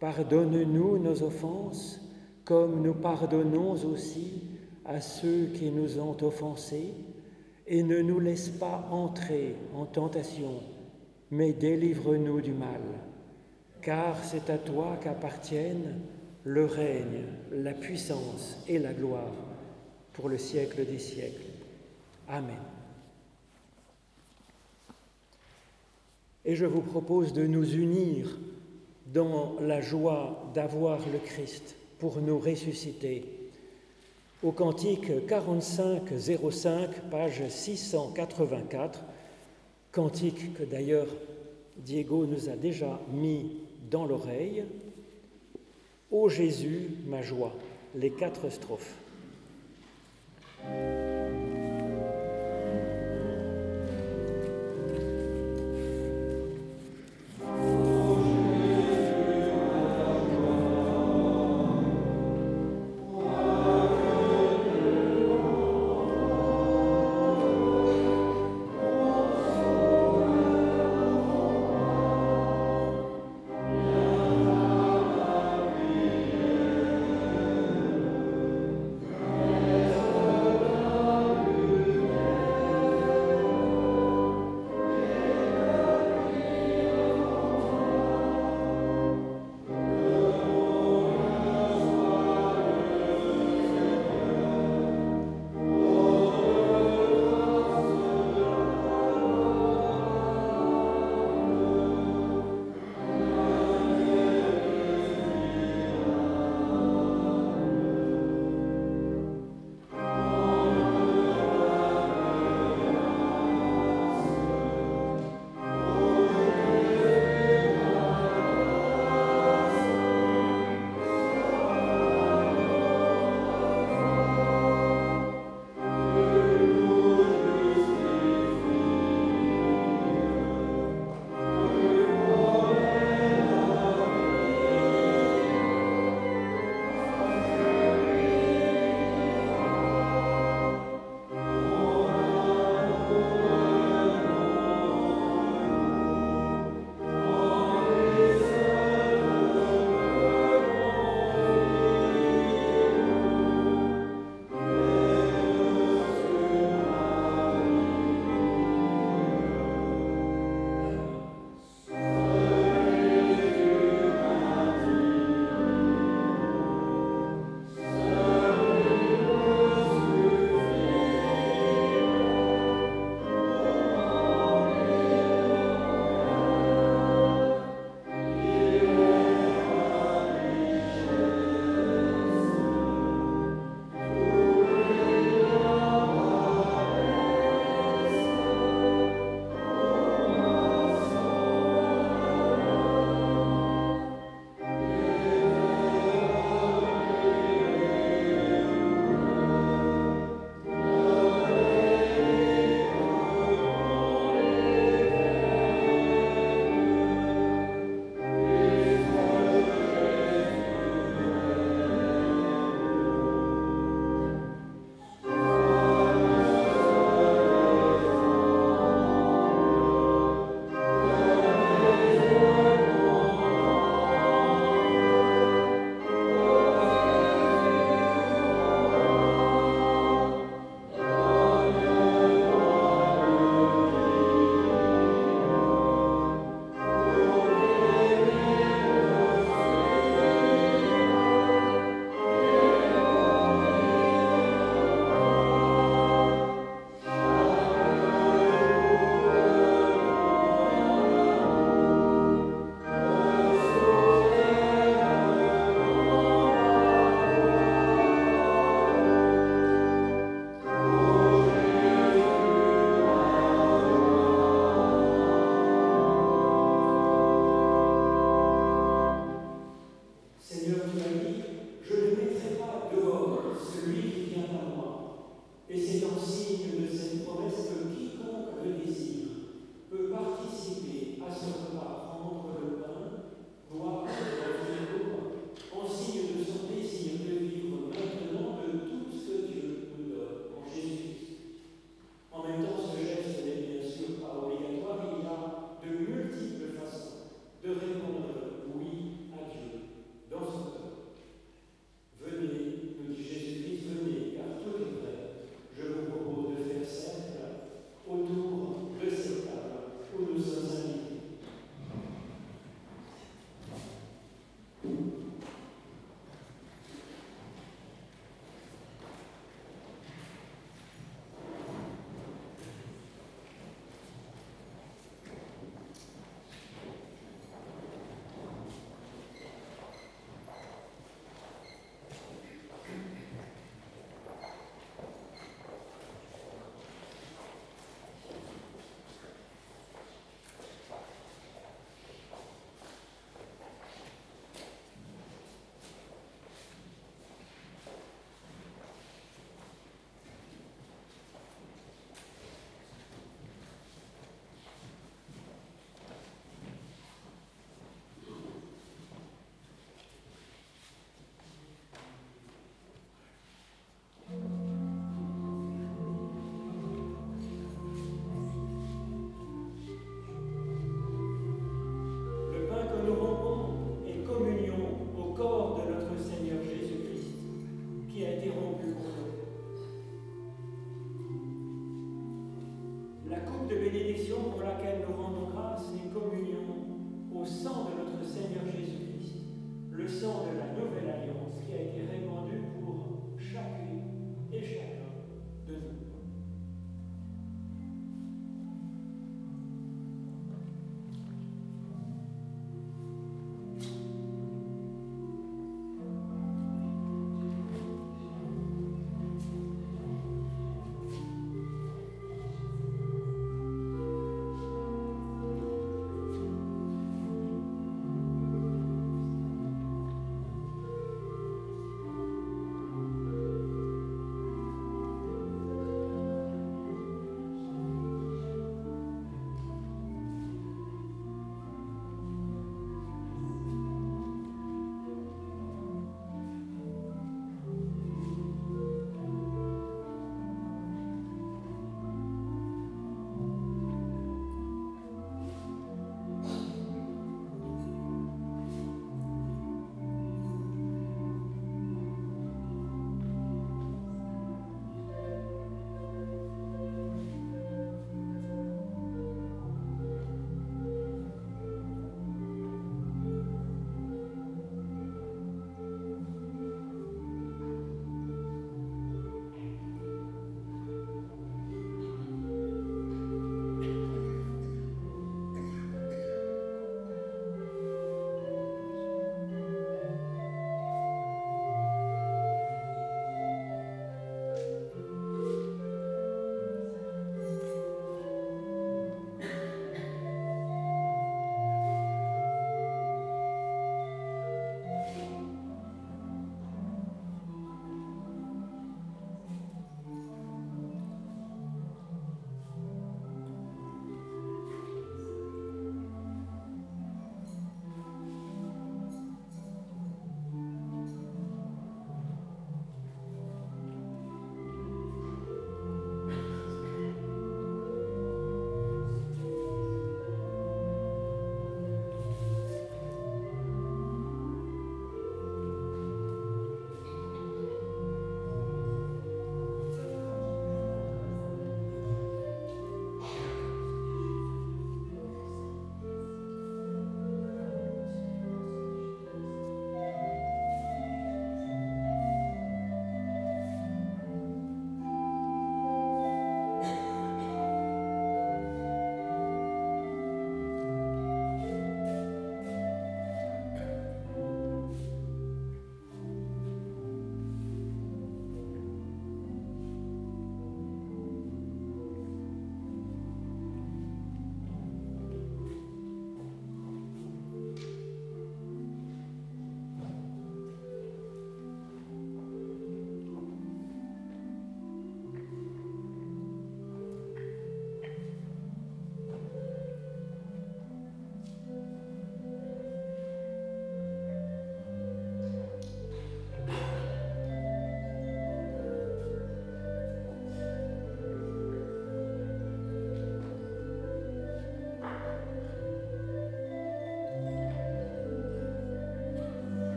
[0.00, 2.00] pardonne-nous nos offenses
[2.48, 4.40] comme nous pardonnons aussi
[4.86, 6.94] à ceux qui nous ont offensés,
[7.66, 10.62] et ne nous laisse pas entrer en tentation,
[11.30, 12.80] mais délivre-nous du mal,
[13.82, 16.00] car c'est à toi qu'appartiennent
[16.44, 19.34] le règne, la puissance et la gloire
[20.14, 21.52] pour le siècle des siècles.
[22.28, 22.56] Amen.
[26.46, 28.38] Et je vous propose de nous unir
[29.12, 33.24] dans la joie d'avoir le Christ pour nous ressusciter.
[34.42, 39.00] Au cantique 45-05, page 684,
[39.90, 41.08] cantique que d'ailleurs
[41.76, 43.56] Diego nous a déjà mis
[43.90, 44.64] dans l'oreille.
[46.10, 47.54] Ô Jésus, ma joie,
[47.94, 48.94] les quatre strophes.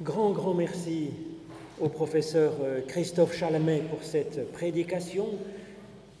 [0.00, 1.10] Grand, grand merci
[1.80, 5.26] au professeur euh, Christophe Chalamet pour cette prédication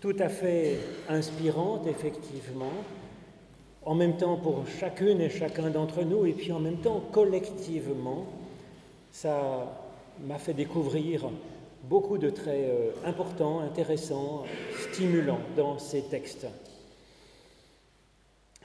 [0.00, 2.72] tout à fait inspirante, effectivement,
[3.84, 8.26] en même temps pour chacune et chacun d'entre nous, et puis en même temps collectivement,
[9.12, 9.72] ça
[10.26, 11.30] m'a fait découvrir
[11.84, 14.42] beaucoup de traits euh, importants, intéressants,
[14.90, 16.48] stimulants dans ces textes.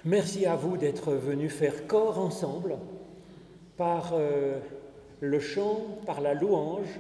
[0.05, 2.77] Merci à vous d'être venus faire corps ensemble
[3.77, 4.59] par euh,
[5.23, 6.99] le chant, par la louange,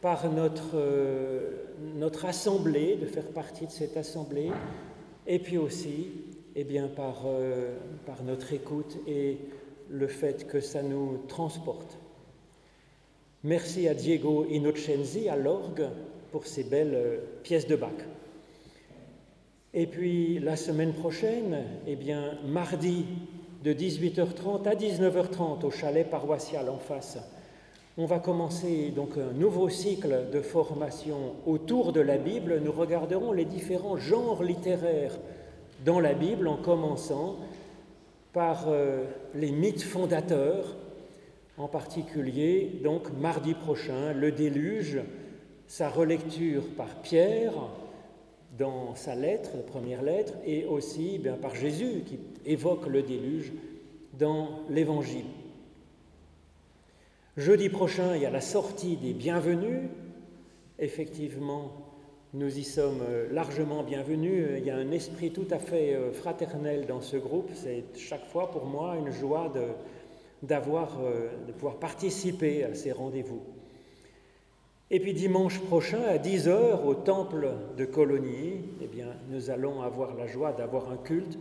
[0.00, 1.62] par notre, euh,
[1.94, 4.50] notre assemblée, de faire partie de cette assemblée,
[5.28, 6.08] et puis aussi
[6.56, 9.38] eh bien, par, euh, par notre écoute et
[9.88, 11.98] le fait que ça nous transporte.
[13.44, 15.86] Merci à Diego Innocenzi à l'orgue
[16.32, 17.92] pour ces belles euh, pièces de Bach.
[19.72, 23.06] Et puis la semaine prochaine, eh bien, mardi
[23.62, 27.18] de 18h30 à 19h30 au chalet paroissial en face,
[27.98, 32.60] on va commencer donc un nouveau cycle de formation autour de la Bible.
[32.64, 35.18] Nous regarderons les différents genres littéraires
[35.84, 37.36] dans la Bible en commençant
[38.32, 40.74] par euh, les mythes fondateurs,
[41.58, 45.00] en particulier donc mardi prochain, le déluge,
[45.66, 47.52] sa relecture par Pierre
[48.58, 53.52] dans sa lettre, première lettre, et aussi bien, par Jésus qui évoque le déluge
[54.18, 55.24] dans l'Évangile.
[57.38, 59.88] Jeudi prochain, il y a la sortie des bienvenus.
[60.78, 61.72] Effectivement,
[62.34, 64.48] nous y sommes euh, largement bienvenus.
[64.58, 67.48] Il y a un esprit tout à fait euh, fraternel dans ce groupe.
[67.54, 69.62] C'est chaque fois pour moi une joie de,
[70.46, 73.40] d'avoir, euh, de pouvoir participer à ces rendez-vous.
[74.90, 80.14] Et puis dimanche prochain, à 10h, au temple de Colonie, eh bien, nous allons avoir
[80.16, 81.38] la joie d'avoir un culte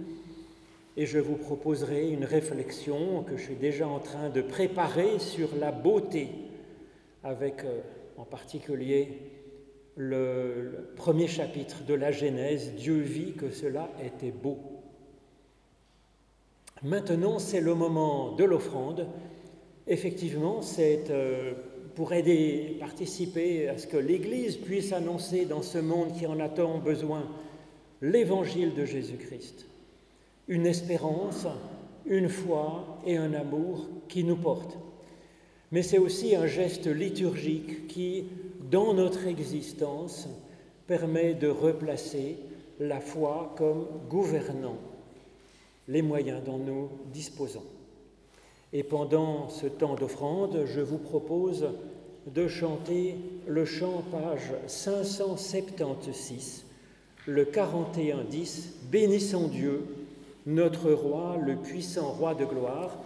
[0.97, 5.55] et je vous proposerai une réflexion que je suis déjà en train de préparer sur
[5.55, 6.29] la beauté,
[7.23, 7.79] avec euh,
[8.17, 9.19] en particulier
[9.95, 14.57] le, premier chapitre de la Genèse, Dieu vit que cela était beau.
[16.83, 19.07] Maintenant, c'est le moment de l'offrande.
[19.87, 21.53] Effectivement, c'est euh,
[21.95, 26.49] pour aider, participer à ce que l'Église puisse annoncer dans ce monde qui en a
[26.49, 27.27] tant besoin
[28.01, 29.70] l'évangile de Jésus-Christ
[30.51, 31.47] une espérance,
[32.05, 34.77] une foi et un amour qui nous portent.
[35.71, 38.25] Mais c'est aussi un geste liturgique qui,
[38.69, 40.27] dans notre existence,
[40.87, 42.35] permet de replacer
[42.81, 44.75] la foi comme gouvernant
[45.87, 47.63] les moyens dont nous disposons.
[48.73, 51.69] Et pendant ce temps d'offrande, je vous propose
[52.27, 53.15] de chanter
[53.47, 56.65] le chant page 576,
[57.25, 59.85] le 41-10, Bénissons Dieu
[60.45, 62.97] notre roi, le puissant roi de gloire.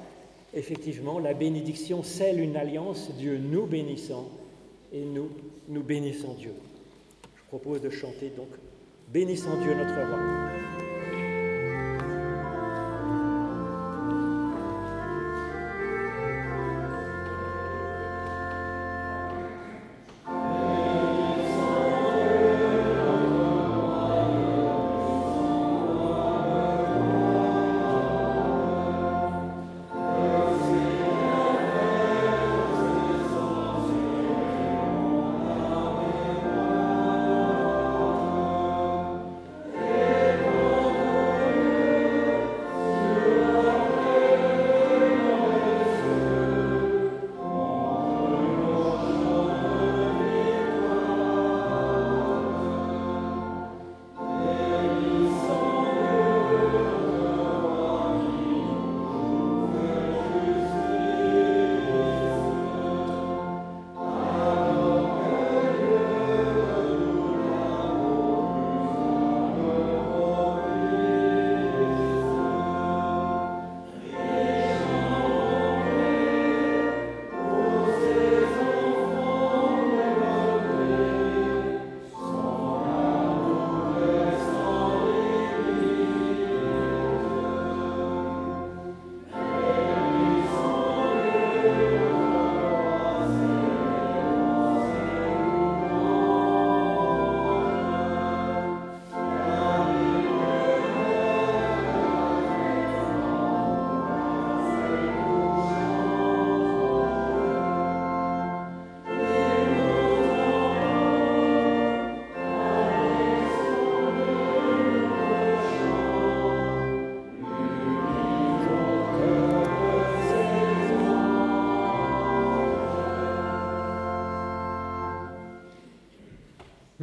[0.54, 4.30] Effectivement, la bénédiction scelle une alliance, Dieu nous bénissant
[4.94, 5.30] et nous,
[5.68, 6.54] nous bénissons Dieu.
[7.36, 8.48] Je propose de chanter donc
[9.10, 10.20] Bénissons Dieu notre roi.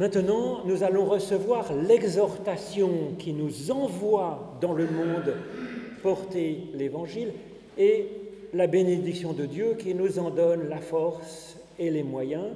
[0.03, 5.33] Maintenant, nous allons recevoir l'exhortation qui nous envoie dans le monde
[6.01, 7.31] porter l'Évangile
[7.77, 8.09] et
[8.53, 12.47] la bénédiction de Dieu qui nous en donne la force et les moyens.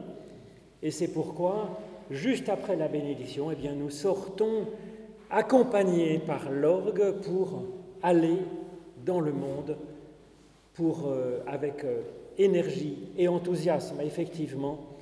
[0.84, 1.80] Et c'est pourquoi,
[2.12, 4.66] juste après la bénédiction, eh bien, nous sortons
[5.30, 7.64] accompagnés par l'orgue pour
[8.04, 8.40] aller
[9.06, 9.78] dans le monde
[10.82, 12.02] euh, avec euh,
[12.38, 14.97] énergie et enthousiasme, effectivement,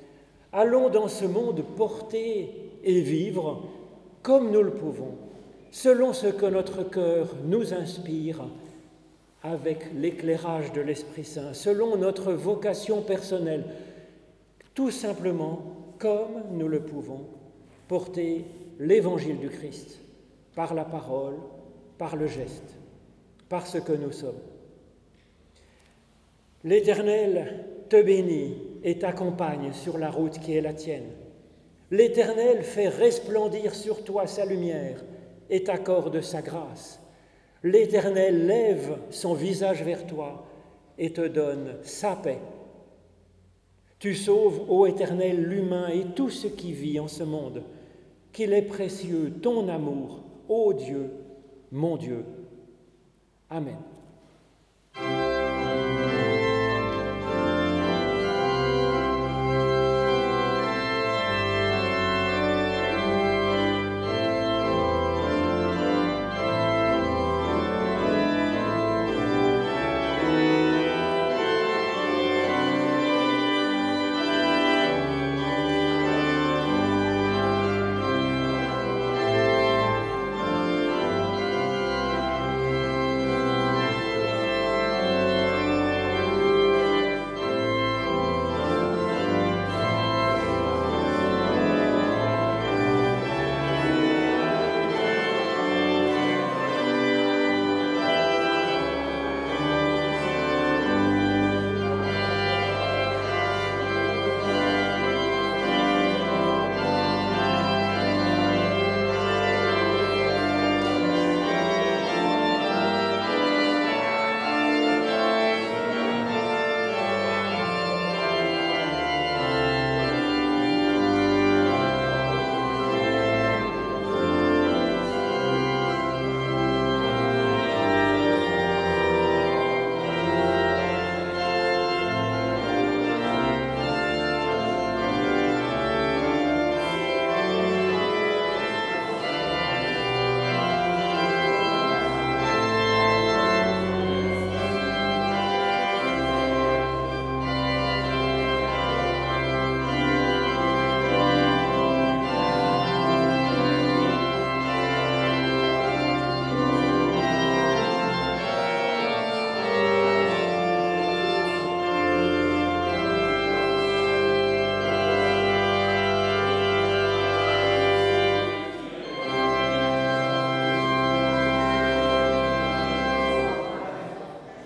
[0.52, 2.50] Allons dans ce monde porter
[2.82, 3.62] et vivre
[4.22, 5.16] comme nous le pouvons,
[5.70, 8.44] selon ce que notre cœur nous inspire,
[9.42, 13.64] avec l'éclairage de l'Esprit Saint, selon notre vocation personnelle,
[14.74, 15.62] tout simplement
[15.98, 17.26] comme nous le pouvons,
[17.86, 18.44] porter
[18.80, 20.00] l'évangile du Christ
[20.54, 21.36] par la parole,
[21.98, 22.74] par le geste,
[23.48, 24.40] par ce que nous sommes.
[26.64, 28.56] L'Éternel te bénit
[28.86, 31.10] et t'accompagne sur la route qui est la tienne.
[31.90, 35.04] L'Éternel fait resplendir sur toi sa lumière
[35.50, 37.00] et t'accorde sa grâce.
[37.64, 40.46] L'Éternel lève son visage vers toi
[40.98, 42.38] et te donne sa paix.
[43.98, 47.64] Tu sauves, ô Éternel, l'humain et tout ce qui vit en ce monde.
[48.32, 51.10] Qu'il est précieux ton amour, ô Dieu,
[51.72, 52.24] mon Dieu.
[53.50, 53.78] Amen.